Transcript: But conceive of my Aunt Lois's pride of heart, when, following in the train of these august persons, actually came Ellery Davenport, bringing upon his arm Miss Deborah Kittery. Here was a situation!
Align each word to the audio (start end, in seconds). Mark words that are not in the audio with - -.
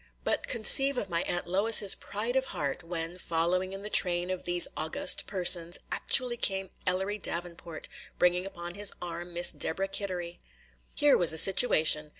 But 0.23 0.47
conceive 0.47 0.97
of 0.97 1.11
my 1.11 1.21
Aunt 1.29 1.45
Lois's 1.45 1.93
pride 1.93 2.35
of 2.35 2.45
heart, 2.45 2.83
when, 2.83 3.19
following 3.19 3.71
in 3.71 3.83
the 3.83 3.89
train 3.91 4.31
of 4.31 4.45
these 4.45 4.67
august 4.75 5.27
persons, 5.27 5.77
actually 5.91 6.37
came 6.37 6.71
Ellery 6.87 7.19
Davenport, 7.19 7.87
bringing 8.17 8.47
upon 8.47 8.73
his 8.73 8.91
arm 8.99 9.31
Miss 9.31 9.51
Deborah 9.51 9.87
Kittery. 9.87 10.39
Here 10.95 11.15
was 11.15 11.33
a 11.33 11.37
situation! 11.37 12.09